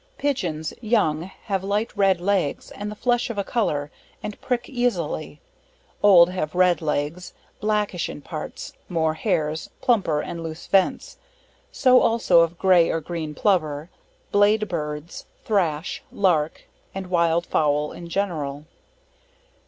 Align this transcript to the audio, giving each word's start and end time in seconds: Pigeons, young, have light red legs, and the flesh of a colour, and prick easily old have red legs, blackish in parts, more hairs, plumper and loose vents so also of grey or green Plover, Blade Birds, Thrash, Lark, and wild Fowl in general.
Pigeons, 0.17 0.73
young, 0.81 1.21
have 1.43 1.63
light 1.63 1.95
red 1.95 2.19
legs, 2.19 2.71
and 2.71 2.89
the 2.89 2.95
flesh 2.95 3.29
of 3.29 3.37
a 3.37 3.43
colour, 3.43 3.91
and 4.23 4.41
prick 4.41 4.67
easily 4.67 5.39
old 6.01 6.31
have 6.31 6.55
red 6.55 6.81
legs, 6.81 7.33
blackish 7.59 8.09
in 8.09 8.19
parts, 8.19 8.73
more 8.89 9.13
hairs, 9.13 9.69
plumper 9.79 10.19
and 10.19 10.41
loose 10.41 10.65
vents 10.65 11.17
so 11.71 12.01
also 12.01 12.39
of 12.39 12.57
grey 12.57 12.89
or 12.89 12.99
green 12.99 13.35
Plover, 13.35 13.91
Blade 14.31 14.67
Birds, 14.67 15.27
Thrash, 15.45 16.01
Lark, 16.11 16.63
and 16.95 17.11
wild 17.11 17.45
Fowl 17.45 17.91
in 17.91 18.09
general. 18.09 18.65